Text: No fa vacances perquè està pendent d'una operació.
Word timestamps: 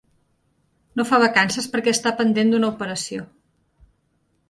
No 1.01 1.05
fa 1.09 1.19
vacances 1.25 1.69
perquè 1.75 1.95
està 1.99 2.17
pendent 2.25 2.57
d'una 2.57 2.73
operació. 2.73 3.31